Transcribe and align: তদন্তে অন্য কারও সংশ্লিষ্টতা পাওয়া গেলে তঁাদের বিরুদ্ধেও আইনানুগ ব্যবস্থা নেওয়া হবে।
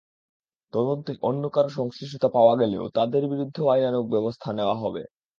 তদন্তে 0.73 1.11
অন্য 1.21 1.43
কারও 1.49 1.71
সংশ্লিষ্টতা 1.71 2.27
পাওয়া 2.33 2.53
গেলে 2.57 2.75
তঁাদের 2.95 3.23
বিরুদ্ধেও 3.31 3.71
আইনানুগ 3.73 4.03
ব্যবস্থা 4.13 4.49
নেওয়া 4.53 4.75
হবে। 4.75 5.01